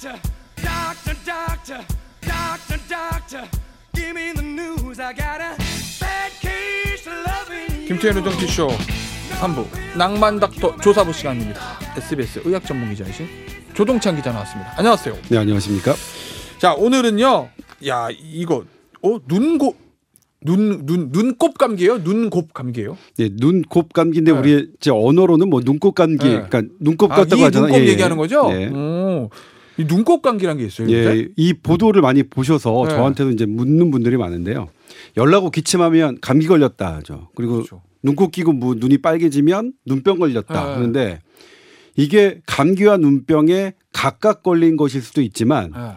doctor, 0.00 0.18
doctor, 0.56 1.14
doctor, 1.26 1.84
doctor, 2.24 2.80
doctor. 2.88 3.44
Give 3.94 4.14
me 4.14 4.32
the 4.32 4.42
news. 4.42 4.98
I 4.98 5.12
got 5.12 5.40
a 5.42 5.54
bad 6.00 6.32
case 6.40 7.06
of 7.06 7.16
loving 7.28 7.80
you. 7.82 7.88
김태현의 7.88 8.24
정치쇼 8.24 8.68
3부 9.40 9.66
낭만 9.98 10.40
닥터 10.40 10.76
조사부 10.78 11.12
시간입니다. 11.12 11.60
SBS 11.98 12.40
의학 12.46 12.64
전문 12.64 12.88
기자이신 12.90 13.26
조동찬 13.74 14.16
기자 14.16 14.32
나왔습니다. 14.32 14.72
안녕하세요. 14.78 15.14
네, 15.28 15.36
안녕하십니까? 15.36 15.94
자 16.58 16.72
오늘은요. 16.72 17.48
야 17.88 18.08
이거 18.10 18.64
어 19.02 19.18
눈곱 19.28 19.76
눈 20.42 20.86
눈 20.86 21.12
눈곱 21.12 21.58
감기예요? 21.58 22.02
눈곱 22.02 22.54
감기예요? 22.54 22.96
네, 23.18 23.28
눈곱 23.38 23.92
감기인데 23.92 24.32
네. 24.32 24.38
우리 24.38 24.70
제 24.80 24.90
언어로는 24.90 25.50
뭐 25.50 25.60
눈곱 25.60 25.94
감기, 25.94 26.24
네. 26.26 26.42
그러니까 26.48 26.62
눈곱 26.80 27.12
아, 27.12 27.16
같다고 27.16 27.42
이 27.42 27.44
하잖아요. 27.44 27.68
눈곱 27.72 27.84
예, 27.84 27.88
얘기하는 27.90 28.16
거죠? 28.16 28.48
예. 28.50 28.68
오, 28.68 29.28
이 29.80 29.86
눈곱 29.86 30.20
감기란 30.20 30.58
게 30.58 30.66
있어요. 30.66 30.90
예? 30.90 31.26
이 31.36 31.54
보도를 31.54 32.02
많이 32.02 32.22
보셔서 32.22 32.84
네. 32.86 32.90
저한테도 32.90 33.30
이제 33.30 33.46
묻는 33.46 33.90
분들이 33.90 34.16
많은데요. 34.16 34.68
열나고 35.16 35.50
기침하면 35.50 36.18
감기 36.20 36.46
걸렸다 36.46 36.96
하죠. 36.96 37.28
그리고 37.34 37.54
그렇죠. 37.54 37.82
눈곱 38.02 38.30
끼고 38.30 38.52
뭐 38.52 38.74
눈이 38.76 38.98
빨개지면 38.98 39.72
눈병 39.86 40.18
걸렸다 40.18 40.64
네. 40.64 40.72
하는데 40.72 41.20
이게 41.96 42.40
감기와 42.46 42.98
눈병에 42.98 43.72
각각 43.92 44.42
걸린 44.42 44.76
것일 44.76 45.02
수도 45.02 45.22
있지만 45.22 45.72
예. 45.74 45.96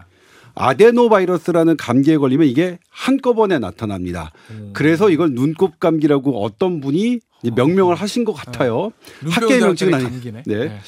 아데노바이러스라는 0.54 1.76
감기에 1.76 2.16
걸리면 2.16 2.46
이게 2.46 2.78
한꺼번에 2.88 3.58
나타납니다. 3.58 4.30
음. 4.50 4.70
그래서 4.72 5.10
이걸 5.10 5.32
눈곱 5.32 5.80
감기라고 5.80 6.42
어떤 6.42 6.80
분이 6.80 7.20
명명을 7.54 7.96
하신 7.96 8.24
것 8.24 8.32
같아요. 8.32 8.92
학계의 9.28 9.60
눈병 9.60 9.68
명칭은 9.68 9.94
아니. 9.94 10.20
네. 10.46 10.54
예. 10.54 10.78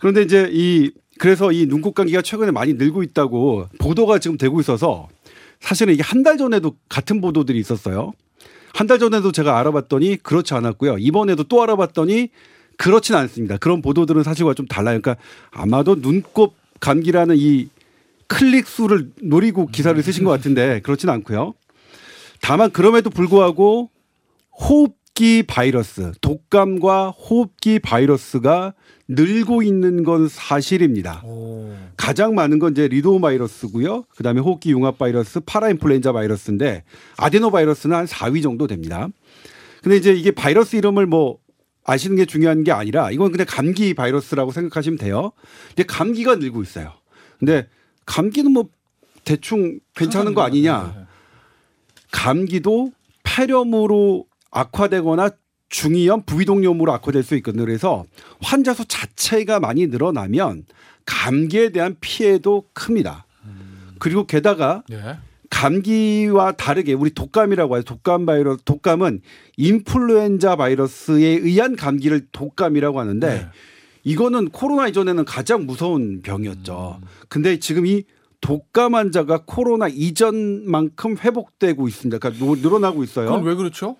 그런데 0.00 0.22
이제 0.22 0.48
이 0.52 0.90
그래서 1.18 1.52
이 1.52 1.66
눈곱 1.66 1.94
감기가 1.94 2.22
최근에 2.22 2.50
많이 2.52 2.74
늘고 2.74 3.02
있다고 3.02 3.66
보도가 3.78 4.18
지금 4.18 4.36
되고 4.38 4.60
있어서 4.60 5.08
사실은 5.60 5.94
이게 5.94 6.02
한 6.02 6.22
달 6.22 6.36
전에도 6.38 6.76
같은 6.88 7.20
보도들이 7.20 7.58
있었어요. 7.58 8.12
한 8.74 8.86
달 8.86 8.98
전에도 8.98 9.32
제가 9.32 9.58
알아봤더니 9.58 10.18
그렇지 10.22 10.54
않았고요. 10.54 10.98
이번에도 10.98 11.42
또 11.44 11.62
알아봤더니 11.62 12.28
그렇진 12.76 13.16
않습니다. 13.16 13.56
그런 13.56 13.82
보도들은 13.82 14.22
사실과 14.22 14.54
좀 14.54 14.66
달라요. 14.66 15.00
그러니까 15.00 15.22
아마도 15.50 16.00
눈곱 16.00 16.54
감기라는 16.80 17.36
이 17.38 17.68
클릭 18.28 18.68
수를 18.68 19.10
노리고 19.22 19.66
기사를 19.66 20.00
쓰신 20.02 20.22
것 20.22 20.30
같은데 20.30 20.80
그렇진 20.82 21.08
않고요. 21.08 21.54
다만 22.40 22.70
그럼에도 22.70 23.10
불구하고 23.10 23.90
호흡기 24.52 25.42
바이러스, 25.42 26.12
독감과 26.20 27.08
호흡기 27.10 27.80
바이러스가 27.80 28.74
늘고 29.08 29.64
있는 29.64 30.04
건 30.04 30.28
사실입니다. 30.28 31.22
오. 31.24 31.74
가장 31.96 32.36
많은 32.36 32.60
건 32.60 32.70
이제 32.70 32.86
리노 32.86 33.18
바이러스고요. 33.18 34.04
그다음에 34.14 34.40
호흡기 34.40 34.70
융합 34.70 34.96
바이러스, 34.96 35.40
파라인플루엔자 35.40 36.12
바이러스인데 36.12 36.84
아데노 37.16 37.50
바이러스는 37.50 37.96
한 37.96 38.06
4위 38.06 38.44
정도 38.44 38.68
됩니다. 38.68 39.08
근데 39.82 39.96
이제 39.96 40.12
이게 40.12 40.30
바이러스 40.30 40.76
이름을 40.76 41.06
뭐 41.06 41.40
아시는 41.82 42.14
게 42.14 42.24
중요한 42.24 42.62
게 42.62 42.70
아니라 42.70 43.10
이건 43.10 43.32
그냥 43.32 43.44
감기 43.50 43.94
바이러스라고 43.94 44.52
생각하시면 44.52 44.98
돼요. 44.98 45.32
근데 45.70 45.82
감기가 45.82 46.36
늘고 46.36 46.62
있어요. 46.62 46.92
근데 47.40 47.66
감기는 48.06 48.52
뭐 48.52 48.68
대충 49.24 49.80
괜찮은 49.96 50.34
거 50.34 50.42
아니냐? 50.42 50.94
네. 50.96 51.02
감기도 52.12 52.92
폐렴으로 53.24 54.27
악화되거나 54.50 55.30
중이염, 55.70 56.22
부위동염으로 56.22 56.92
악화될 56.94 57.22
수 57.22 57.34
있거든요. 57.36 57.64
그래서 57.64 58.04
환자 58.40 58.72
수 58.72 58.84
자체가 58.86 59.60
많이 59.60 59.86
늘어나면 59.86 60.64
감기에 61.04 61.70
대한 61.70 61.96
피해도 62.00 62.64
큽니다. 62.72 63.26
그리고 63.98 64.26
게다가 64.26 64.82
네. 64.88 65.16
감기와 65.50 66.52
다르게 66.52 66.92
우리 66.92 67.10
독감이라고 67.10 67.74
하죠. 67.76 67.84
독감 67.84 68.26
바이러스, 68.26 68.62
독감은 68.64 69.20
인플루엔자 69.56 70.56
바이러스에 70.56 71.26
의한 71.26 71.76
감기를 71.76 72.28
독감이라고 72.32 73.00
하는데 73.00 73.26
네. 73.28 73.46
이거는 74.04 74.48
코로나 74.50 74.88
이전에는 74.88 75.24
가장 75.24 75.66
무서운 75.66 76.20
병이었죠. 76.22 77.00
근데 77.28 77.58
지금 77.58 77.84
이 77.86 78.04
독감 78.40 78.94
환자가 78.94 79.42
코로나 79.46 79.88
이전만큼 79.88 81.16
회복되고 81.18 81.88
있습니다. 81.88 82.18
그러니까 82.18 82.44
노- 82.44 82.56
늘어나고 82.56 83.02
있어요. 83.02 83.26
그건 83.26 83.42
왜 83.44 83.54
그렇죠? 83.54 83.96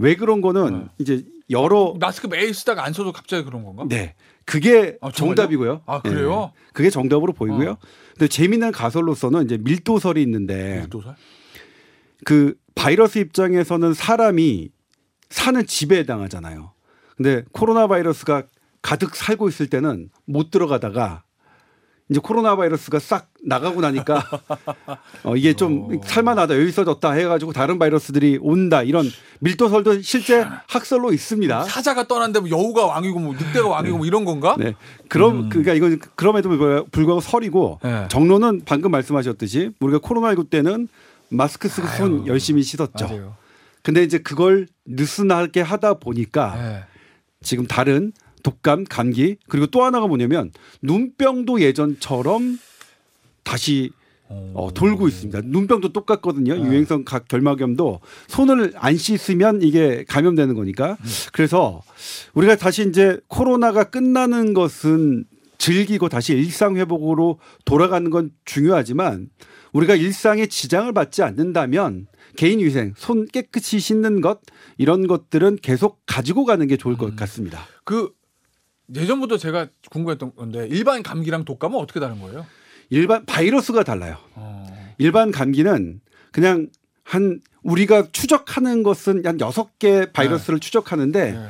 왜 0.00 0.16
그런 0.16 0.40
거는 0.40 0.80
네. 0.80 0.86
이제 0.98 1.24
여러 1.50 1.94
마스크 2.00 2.26
매일 2.26 2.54
쓰다가 2.54 2.84
안 2.84 2.92
써도 2.92 3.12
갑자기 3.12 3.44
그런 3.44 3.64
건가? 3.64 3.84
네. 3.88 4.14
그게 4.44 4.96
아? 5.00 5.10
정답이고요. 5.12 5.82
아, 5.86 6.00
그래요? 6.00 6.52
네. 6.54 6.70
그게 6.72 6.90
정답으로 6.90 7.32
보이고요. 7.32 7.72
어. 7.72 7.78
근데 8.14 8.28
재미난 8.28 8.72
가설로서는 8.72 9.44
이제 9.44 9.58
밀도설이 9.58 10.22
있는데 10.22 10.80
밀도살? 10.80 11.16
그 12.24 12.54
바이러스 12.74 13.18
입장에서는 13.18 13.94
사람이 13.94 14.70
사는 15.28 15.66
집에 15.66 15.98
해당하잖아요. 15.98 16.72
근데 17.16 17.44
코로나 17.52 17.86
바이러스가 17.86 18.44
가득 18.82 19.14
살고 19.14 19.48
있을 19.48 19.68
때는 19.68 20.08
못 20.24 20.50
들어가다가 20.50 21.22
이제 22.10 22.18
코로나 22.20 22.56
바이러스가 22.56 22.98
싹 22.98 23.28
나가고 23.44 23.80
나니까 23.80 24.26
어, 25.22 25.36
이게 25.36 25.54
좀 25.54 25.84
어. 25.94 26.00
살만하다 26.04 26.60
여기 26.60 26.72
써졌다 26.72 27.12
해가지고 27.12 27.52
다른 27.52 27.78
바이러스들이 27.78 28.40
온다 28.42 28.82
이런 28.82 29.08
밀도설도 29.38 30.02
실제 30.02 30.44
학설로 30.66 31.12
있습니다. 31.12 31.64
사자가 31.64 32.08
떠난데 32.08 32.40
뭐 32.40 32.50
여우가 32.50 32.86
왕이고 32.86 33.20
뭐 33.20 33.34
늑대가 33.34 33.68
왕이고 33.68 33.98
뭐 33.98 34.06
이런 34.06 34.24
건가? 34.24 34.56
네. 34.58 34.74
그럼 35.08 35.48
그러니까 35.48 35.72
이건 35.74 36.00
그럼에도 36.16 36.48
불구하고 36.90 37.20
설이고 37.20 37.78
음. 37.84 37.88
네. 37.88 38.08
정론은 38.08 38.62
방금 38.66 38.90
말씀하셨듯이 38.90 39.70
우리가 39.78 40.00
코로나19 40.00 40.50
때는 40.50 40.88
마스크 41.28 41.68
쓰고 41.68 41.86
손 41.96 42.12
아유, 42.12 42.24
열심히 42.26 42.62
씻었죠. 42.64 43.06
맞아요. 43.06 43.36
근데 43.82 44.02
이제 44.02 44.18
그걸 44.18 44.66
느슨하게 44.84 45.60
하다 45.60 45.94
보니까 45.94 46.56
네. 46.56 46.84
지금 47.40 47.66
다른 47.68 48.12
독감, 48.42 48.84
감기 48.84 49.36
그리고 49.48 49.66
또 49.66 49.82
하나가 49.82 50.06
뭐냐면 50.06 50.52
눈병도 50.82 51.60
예전처럼 51.60 52.58
다시 53.42 53.90
어, 54.30 54.70
돌고 54.72 55.08
있습니다. 55.08 55.40
눈병도 55.44 55.92
똑같거든요. 55.92 56.54
네. 56.54 56.62
유행성 56.62 57.04
각 57.04 57.26
결막염도 57.26 58.00
손을 58.28 58.72
안 58.76 58.96
씻으면 58.96 59.60
이게 59.62 60.04
감염되는 60.08 60.54
거니까. 60.54 60.92
음. 61.00 61.06
그래서 61.32 61.82
우리가 62.34 62.54
다시 62.56 62.88
이제 62.88 63.18
코로나가 63.26 63.84
끝나는 63.84 64.54
것은 64.54 65.24
즐기고 65.58 66.08
다시 66.08 66.32
일상 66.34 66.76
회복으로 66.76 67.38
돌아가는 67.64 68.08
건 68.08 68.30
중요하지만 68.44 69.28
우리가 69.72 69.96
일상에 69.96 70.46
지장을 70.46 70.90
받지 70.92 71.22
않는다면 71.22 72.06
개인 72.36 72.60
위생, 72.60 72.94
손 72.96 73.26
깨끗이 73.26 73.80
씻는 73.80 74.20
것 74.20 74.40
이런 74.78 75.06
것들은 75.08 75.56
계속 75.60 76.00
가지고 76.06 76.44
가는 76.44 76.66
게 76.68 76.76
좋을 76.76 76.94
음. 76.94 76.98
것 76.98 77.16
같습니다. 77.16 77.66
그 77.84 78.12
예전부터 78.94 79.36
제가 79.36 79.68
궁금했던 79.90 80.34
건데 80.34 80.66
일반 80.70 81.02
감기랑 81.02 81.44
독감은 81.44 81.78
어떻게 81.78 82.00
다른 82.00 82.20
거예요? 82.20 82.46
일반 82.90 83.24
바이러스가 83.24 83.84
달라요. 83.84 84.16
어. 84.34 84.66
일반 84.98 85.30
감기는 85.30 86.00
그냥 86.32 86.68
한 87.04 87.40
우리가 87.62 88.08
추적하는 88.12 88.82
것은 88.82 89.24
한 89.24 89.40
여섯 89.40 89.78
개 89.78 90.10
바이러스를 90.12 90.60
추적하는데 90.60 91.32
네. 91.32 91.46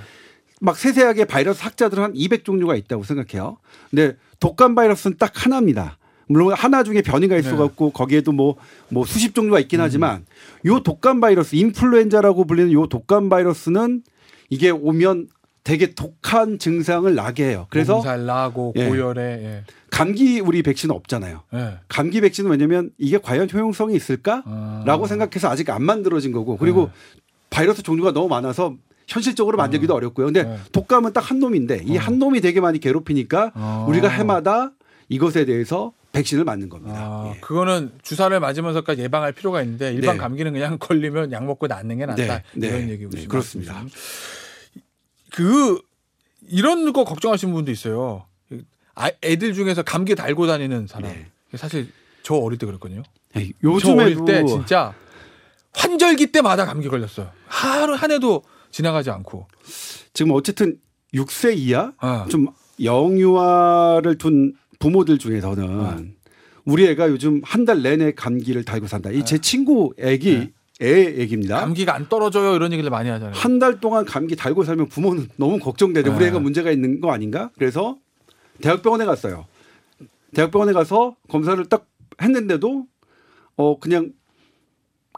막 0.60 0.76
세세하게 0.76 1.24
바이러스 1.24 1.62
학자들은 1.62 2.02
한 2.02 2.12
200종류가 2.14 2.76
있다고 2.78 3.04
생각해요. 3.04 3.58
근데 3.90 4.16
독감 4.38 4.74
바이러스는 4.74 5.16
딱 5.18 5.32
하나입니다. 5.34 5.98
물론 6.26 6.52
하나 6.52 6.84
중에 6.84 7.02
변이가 7.02 7.36
있어 7.38 7.52
네. 7.52 7.56
갖고 7.56 7.90
거기에도 7.90 8.32
뭐뭐 8.32 9.04
수십 9.06 9.34
종류가 9.34 9.58
있긴 9.60 9.80
하지만 9.80 10.24
요 10.66 10.80
독감 10.80 11.20
바이러스 11.20 11.56
인플루엔자라고 11.56 12.44
불리는 12.44 12.72
요 12.72 12.86
독감 12.86 13.28
바이러스는 13.28 14.02
이게 14.48 14.70
오면 14.70 15.28
되게 15.62 15.94
독한 15.94 16.59
증상을 16.59 17.12
나게 17.15 17.48
해요. 17.50 17.66
그래서 17.71 17.94
몸살 17.97 18.26
나고 18.26 18.72
예. 18.76 18.88
고열에 18.88 19.21
예. 19.22 19.65
감기 19.91 20.41
우리 20.41 20.62
백신 20.62 20.90
없잖아요. 20.90 21.43
예. 21.55 21.79
감기 21.88 22.20
백신은 22.20 22.50
왜냐면 22.50 22.90
이게 22.99 23.19
과연 23.19 23.49
효용성이 23.52 23.94
있을까? 23.94 24.43
아. 24.46 24.82
라고 24.87 25.06
생각해서 25.06 25.49
아직 25.50 25.69
안 25.70 25.82
만들어진 25.82 26.32
거고 26.32 26.56
그리고 26.56 26.87
네. 26.87 27.20
바이러스 27.50 27.82
종류가 27.82 28.12
너무 28.12 28.29
많아서 28.29 28.75
현실적으로 29.06 29.56
만들기도 29.58 29.93
어렵고요. 29.94 30.26
근데 30.26 30.44
네. 30.44 30.56
독감은 30.73 31.12
딱 31.12 31.31
한 31.31 31.40
놈인데 31.40 31.82
이 31.84 31.99
어. 31.99 32.00
한 32.00 32.19
놈이 32.19 32.40
되게 32.40 32.61
많이 32.61 32.79
괴롭히니까 32.79 33.52
아. 33.55 33.84
우리가 33.88 34.08
해마다 34.08 34.73
이것에 35.08 35.44
대해서 35.44 35.93
백신을 36.12 36.44
맞는 36.44 36.69
겁니다. 36.69 36.96
아, 36.99 37.32
예. 37.34 37.40
그거는 37.40 37.93
주사를 38.02 38.38
맞으면서까지 38.40 39.02
예방할 39.02 39.32
필요가 39.32 39.62
있는데 39.62 39.93
일반 39.93 40.17
네. 40.17 40.20
감기는 40.20 40.52
그냥 40.52 40.79
걸리면 40.81 41.31
약 41.32 41.44
먹고 41.44 41.67
낫는 41.67 41.99
게 41.99 42.06
낫다 42.06 42.23
네, 42.25 42.43
네, 42.55 42.67
이런 42.69 42.88
얘기고 42.88 43.11
네, 43.11 43.26
그렇습니다. 43.26 43.84
그 45.32 45.81
이런 46.49 46.93
거 46.93 47.05
걱정하시는 47.05 47.53
분도 47.55 47.71
있어요. 47.71 48.27
아, 48.94 49.11
애들 49.23 49.55
중에서 49.55 49.82
감기 49.82 50.15
달고 50.15 50.47
다니는 50.47 50.87
사람. 50.87 51.11
네. 51.12 51.27
사실 51.55 51.88
저 52.23 52.35
어릴 52.35 52.59
때 52.59 52.67
그랬거든요. 52.67 53.03
예, 53.37 53.50
저 53.82 53.93
어릴 53.94 54.25
때 54.27 54.44
진짜 54.44 54.93
환절기 55.73 56.32
때마다 56.32 56.67
감기 56.67 56.88
걸렸어요. 56.88 57.31
하루 57.47 57.94
한 57.94 58.11
해도 58.11 58.43
지나가지 58.71 59.11
않고. 59.11 59.47
지금 60.12 60.32
어쨌든 60.32 60.77
6세 61.15 61.56
이하 61.56 61.93
아. 61.99 62.27
좀 62.31 62.49
영유아를 62.82 64.19
둔 64.19 64.55
부모들 64.79 65.19
중에서는 65.19 65.81
아. 65.81 66.00
우리 66.65 66.87
애가 66.88 67.09
요즘 67.11 67.41
한 67.44 67.65
달 67.65 67.82
내내 67.82 68.12
감기를 68.12 68.65
달고 68.65 68.87
산다. 68.87 69.11
이제 69.11 69.38
친구 69.38 69.93
애기 69.99 70.53
애 70.82 71.17
얘기입니다. 71.19 71.61
감기가 71.61 71.94
안 71.94 72.09
떨어져요 72.09 72.55
이런 72.56 72.73
얘기를 72.73 72.88
많이 72.91 73.09
하잖아요. 73.11 73.35
한 73.35 73.59
달 73.59 73.81
동안 73.81 74.05
감기 74.06 74.35
달고 74.37 74.65
살면 74.65 74.88
부모는 74.88 75.29
너무 75.37 75.59
걱정되죠. 75.59 76.11
우리 76.12 76.21
네. 76.21 76.27
애가 76.29 76.38
문제가 76.38 76.71
있는 76.71 77.00
거 77.00 77.12
아닌가? 77.12 77.50
그래서 77.59 77.97
대학병원에 78.62 79.05
갔어요. 79.05 79.47
대학병원에 80.35 80.73
가서 80.73 81.17
검사를 81.29 81.62
딱 81.67 81.87
했는데도 82.23 82.87
어 83.56 83.79
그냥 83.79 84.12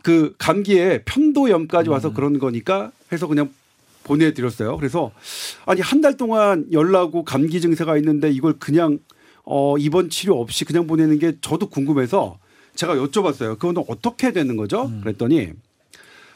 그 0.02 0.34
감기에 0.38 1.02
편도염까지 1.04 1.90
와서 1.90 2.08
음. 2.08 2.14
그런 2.14 2.38
거니까 2.38 2.90
해서 3.12 3.26
그냥 3.28 3.50
보내드렸어요. 4.04 4.76
그래서 4.78 5.12
아니 5.64 5.80
한 5.80 6.00
달 6.00 6.16
동안 6.16 6.66
열나고 6.72 7.24
감기 7.24 7.60
증세가 7.60 7.96
있는데 7.98 8.30
이걸 8.30 8.54
그냥 8.58 8.98
어 9.44 9.76
입원 9.78 10.10
치료 10.10 10.40
없이 10.40 10.64
그냥 10.64 10.88
보내는 10.88 11.20
게 11.20 11.34
저도 11.40 11.68
궁금해서 11.68 12.38
제가 12.74 12.94
여쭤봤어요. 12.96 13.58
그건 13.58 13.84
어떻게 13.88 14.32
되는 14.32 14.56
거죠? 14.56 14.86
음. 14.86 15.00
그랬더니 15.02 15.50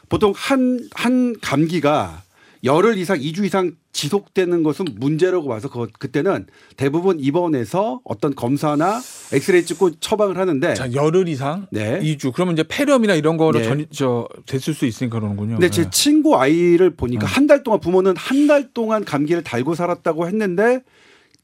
보통 0.09 0.33
한, 0.35 0.87
한 0.93 1.35
감기가 1.41 2.23
열흘 2.63 2.97
이상, 2.97 3.19
2주 3.19 3.45
이상 3.45 3.73
지속되는 3.91 4.63
것은 4.63 4.85
문제라고 4.95 5.47
봐서 5.47 5.69
그, 5.69 5.87
그때는 5.99 6.47
대부분 6.75 7.19
입원해서 7.19 8.01
어떤 8.03 8.35
검사나 8.35 8.99
엑스레이 9.31 9.63
찍고 9.65 9.99
처방을 9.99 10.37
하는데 10.37 10.73
자 10.73 10.91
열흘 10.93 11.27
이상 11.27 11.67
네. 11.71 11.99
2주 11.99 12.33
그러면 12.33 12.53
이제 12.53 12.63
폐렴이나 12.67 13.15
이런 13.15 13.37
거로 13.37 13.59
네. 13.59 13.65
전, 13.65 13.85
저 13.91 14.27
됐을 14.45 14.73
수 14.73 14.85
있으니까 14.85 15.19
그러는군요. 15.19 15.55
근데 15.55 15.69
제 15.69 15.83
네. 15.83 15.89
친구 15.91 16.37
아이를 16.37 16.91
보니까 16.95 17.25
음. 17.25 17.27
한달 17.27 17.63
동안 17.63 17.79
부모는 17.79 18.15
한 18.17 18.47
달 18.47 18.71
동안 18.73 19.03
감기를 19.03 19.43
달고 19.43 19.75
살았다고 19.75 20.27
했는데 20.27 20.81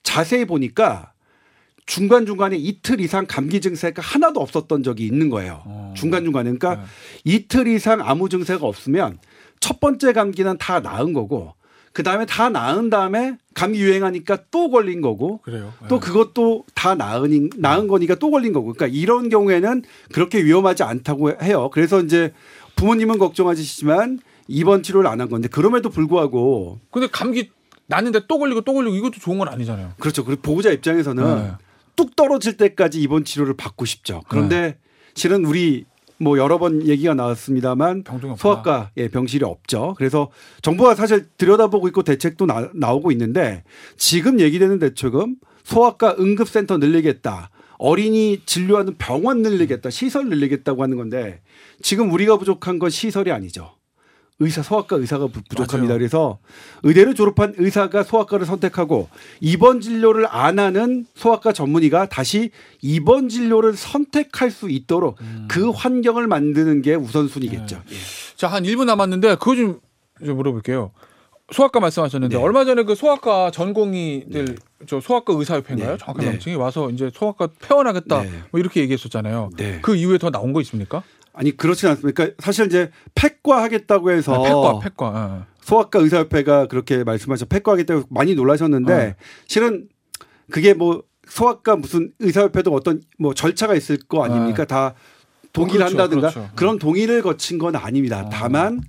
자세히 0.04 0.46
보니까 0.46 1.13
중간중간에 1.86 2.56
이틀 2.58 3.00
이상 3.02 3.26
감기 3.28 3.60
증세가 3.62 4.02
하나도 4.02 4.40
없었던 4.40 4.84
적이 4.84 5.06
있는 5.06 5.30
거예요. 5.30 5.62
어. 5.66 5.94
중간중간에. 5.98 6.52
그러니까 6.52 6.76
네. 6.76 6.88
이틀 7.26 7.68
이상 7.68 8.02
아무 8.02 8.30
증세가 8.30 8.66
없으면 8.66 9.20
첫 9.60 9.80
번째 9.80 10.14
감기는 10.14 10.58
다 10.58 10.80
나은 10.80 11.14
거고 11.14 11.54
그 11.92 12.02
다음에 12.02 12.26
다 12.26 12.50
나은 12.50 12.90
다음에 12.90 13.38
감기 13.54 13.80
유행하니까 13.82 14.40
또 14.50 14.70
걸린 14.72 15.02
거고 15.02 15.38
그래요. 15.44 15.72
또 15.90 16.00
네. 16.00 16.06
그것도 16.06 16.66
다 16.74 16.96
나은 16.96 17.50
나은 17.58 17.88
거니까 17.88 18.16
또 18.16 18.32
걸린 18.32 18.52
거고 18.54 18.74
그러니까 18.74 18.88
이런 18.98 19.30
경우에는 19.30 19.84
그렇게 20.12 20.44
위험하지 20.44 20.84
않다고 20.84 21.42
해요. 21.44 21.70
그래서 21.72 22.02
이제 22.02 22.34
부모님은 22.76 23.20
걱정하시지만 23.20 24.20
입원 24.48 24.84
치료를 24.84 25.08
안 25.10 25.22
한 25.22 25.30
건데 25.30 25.48
그럼에도 25.48 25.90
불구하고 25.90 26.80
근데 26.92 27.08
감기 27.08 27.52
났는데 27.86 28.22
또 28.28 28.40
걸리고 28.40 28.62
또 28.62 28.74
걸리고 28.74 28.96
이것도 28.96 29.20
좋은 29.20 29.38
건 29.38 29.48
아니잖아요. 29.50 29.94
그렇죠. 30.00 30.26
그리고 30.26 30.42
보호자 30.42 30.72
입장에서는 30.72 31.24
네. 31.24 31.52
뚝 31.96 32.16
떨어질 32.16 32.58
때까지 32.58 33.02
입원 33.02 33.24
치료를 33.24 33.56
받고 33.56 33.86
싶죠. 33.86 34.22
그런데 34.30 34.78
실은 35.16 35.46
우리 35.46 35.86
뭐 36.18 36.38
여러 36.38 36.58
번 36.58 36.88
얘기가 36.88 37.14
나왔습니다만. 37.14 38.04
소아과 38.38 38.92
예, 38.98 39.08
병실이 39.10 39.44
없죠. 39.44 39.94
그래서 39.98 40.32
정부가 40.62 40.96
사실 40.96 41.28
들여다보고 41.38 41.88
있고 41.90 42.04
대책도 42.04 42.46
나, 42.46 42.70
나오고 42.74 43.12
있는데 43.12 43.64
지금 43.98 44.40
얘기되는 44.40 44.80
대책은 44.80 45.38
소아과 45.64 46.16
응급센터 46.20 46.78
늘리겠다. 46.78 47.50
어린이 47.78 48.40
진료하는 48.46 48.96
병원 48.98 49.42
늘리겠다. 49.42 49.90
시설 49.90 50.30
늘리겠다고 50.30 50.84
하는 50.84 50.96
건데 50.96 51.42
지금 51.82 52.12
우리가 52.12 52.38
부족한 52.38 52.80
건 52.80 52.90
시설이 52.90 53.32
아니죠. 53.32 53.76
의사 54.40 54.62
소아과 54.64 54.96
의사가 54.98 55.28
부- 55.28 55.42
부족합니다. 55.48 55.94
맞아요. 55.94 55.98
그래서 56.00 56.40
의대를 56.84 57.14
졸업한 57.16 57.54
의사가 57.58 58.04
소아과를 58.04 58.46
선택하고 58.46 59.08
입원 59.40 59.80
진료를 59.80 60.26
안 60.30 60.60
하는 60.60 61.06
소아과 61.16 61.54
전문의가 61.54 62.08
다시 62.10 62.50
입원 62.82 63.30
진료를 63.30 63.74
선택할 63.76 64.50
수 64.52 64.70
있도록 64.70 65.22
음. 65.22 65.48
그 65.50 65.70
환경을 65.70 66.28
만드는 66.28 66.82
게 66.82 66.96
우선순위겠죠. 66.96 67.76
네. 67.88 67.96
예. 67.96 67.98
자, 68.36 68.48
한 68.48 68.64
1분 68.64 68.86
남았는데 68.86 69.36
그거 69.36 69.56
좀, 69.56 69.80
좀 70.26 70.36
물어볼게요. 70.38 70.92
소아과 71.52 71.80
말씀하셨는데 71.82 72.36
네. 72.38 72.42
얼마 72.44 72.66
전에 72.66 72.84
그 72.84 72.96
소아과 72.96 73.52
전공의들 73.52 74.56
저 74.88 75.00
소아과 75.00 75.34
의사협회인가요? 75.34 75.92
네. 75.92 75.98
정확한 75.98 76.26
네. 76.26 76.32
명칭이 76.32 76.56
와서 76.56 76.90
이제 76.90 77.12
소아과 77.14 77.50
폐원하겠다 77.62 78.24
네. 78.24 78.32
뭐 78.50 78.60
이렇게 78.60 78.82
얘기했었잖아요. 78.82 79.52
네. 79.58 79.80
그 79.82 79.96
이후에 79.96 80.18
더 80.18 80.32
나온 80.32 80.54
거 80.54 80.62
있습니까? 80.62 81.04
아니 81.34 81.56
그렇진 81.56 81.90
않습니까? 81.90 82.30
사실 82.40 82.68
이제 82.68 82.92
폐과 83.16 83.64
하겠다고 83.64 84.12
해서 84.12 84.34
아, 84.34 84.44
폐과, 84.44 84.80
폐과. 84.80 85.40
예. 85.42 85.54
소아과 85.62 86.00
의사협회가 86.00 86.68
그렇게 86.68 87.04
말씀하셔 87.04 87.46
폐과 87.46 87.72
하겠다고 87.74 88.04
많이 88.10 88.36
놀라셨는데 88.36 88.98
네. 88.98 89.16
실은 89.48 89.88
그게 90.52 90.74
뭐 90.74 91.04
소아과 91.28 91.78
무슨 91.78 92.12
의사협회도 92.20 92.72
어떤 92.72 93.02
뭐 93.18 93.34
절차가 93.34 93.74
있을 93.76 93.98
거 93.98 94.24
아닙니까? 94.24 94.66
다 94.66 94.94
동의를 95.54 95.80
그렇죠, 95.80 95.92
한다든가 95.98 96.30
그렇죠. 96.30 96.50
그런 96.56 96.80
동의를 96.80 97.22
거친 97.22 97.58
건 97.58 97.76
아닙니다. 97.76 98.24
아. 98.26 98.30
다만 98.30 98.82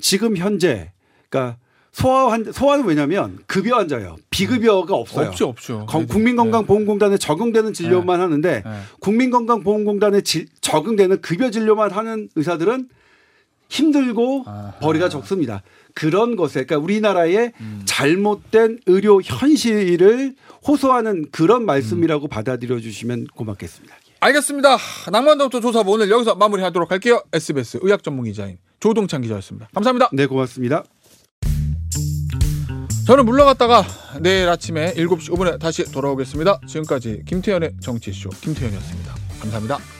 지금 0.00 0.36
현재 0.36 0.92
그러니까 1.28 1.58
소아 1.98 2.30
환 2.30 2.44
소아는 2.52 2.84
왜냐면 2.84 3.38
급여 3.48 3.76
환자예요. 3.76 4.16
비급여가 4.30 4.94
없어요. 4.94 5.28
없죠, 5.28 5.48
없죠. 5.48 5.84
건- 5.86 6.06
국민건강보험공단에 6.06 7.18
적용되는 7.18 7.72
진료만 7.72 8.20
하는데 8.20 8.62
네. 8.64 8.70
국민건강보험공단에 9.00 10.20
지- 10.20 10.46
적용되는 10.60 11.20
급여 11.20 11.50
진료만 11.50 11.90
하는 11.90 12.28
의사들은 12.36 12.88
힘들고 13.68 14.44
아하. 14.46 14.72
벌이가 14.80 15.08
적습니다. 15.08 15.62
그런 15.94 16.36
것에 16.36 16.64
그러니까 16.64 16.78
우리나라의 16.84 17.52
음. 17.60 17.82
잘못된 17.84 18.78
의료 18.86 19.20
현실을 19.20 20.34
호소하는 20.66 21.26
그런 21.32 21.62
음. 21.62 21.66
말씀이라고 21.66 22.28
받아들여 22.28 22.78
주시면 22.78 23.26
고맙겠습니다. 23.34 23.94
알겠습니다. 24.20 24.76
낭만도부터 25.12 25.60
조사부 25.60 25.92
오늘 25.92 26.10
여기서 26.10 26.36
마무리하도록 26.36 26.90
할게요. 26.90 27.22
SBS 27.32 27.80
의학 27.82 28.02
전문 28.04 28.24
기자인 28.26 28.58
조동찬 28.80 29.22
기자였습니다. 29.22 29.68
감사합니다. 29.74 30.10
네, 30.12 30.26
고맙습니다. 30.26 30.84
저는 33.08 33.24
물러갔다가 33.24 33.86
내일 34.20 34.50
아침에 34.50 34.92
7시 34.92 35.30
5분에 35.30 35.58
다시 35.58 35.82
돌아오겠습니다. 35.90 36.60
지금까지 36.68 37.22
김태현의 37.24 37.76
정치쇼 37.80 38.28
김태현이었습니다. 38.28 39.14
감사합니다. 39.40 39.97